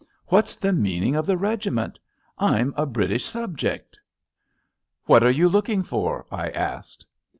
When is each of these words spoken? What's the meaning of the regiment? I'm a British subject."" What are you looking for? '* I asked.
What's 0.29 0.55
the 0.55 0.73
meaning 0.73 1.15
of 1.15 1.27
the 1.27 1.37
regiment? 1.37 1.99
I'm 2.39 2.73
a 2.75 2.87
British 2.87 3.25
subject."" 3.25 3.99
What 5.05 5.21
are 5.21 5.29
you 5.29 5.47
looking 5.47 5.83
for? 5.83 6.25
'* 6.29 6.31
I 6.31 6.49
asked. 6.49 7.05